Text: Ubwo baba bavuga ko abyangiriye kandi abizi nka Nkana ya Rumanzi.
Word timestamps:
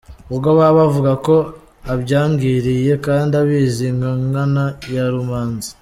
Ubwo 0.31 0.49
baba 0.59 0.77
bavuga 0.79 1.11
ko 1.25 1.35
abyangiriye 1.93 2.93
kandi 3.05 3.33
abizi 3.41 3.87
nka 3.97 4.11
Nkana 4.27 4.63
ya 4.95 5.05
Rumanzi. 5.15 5.69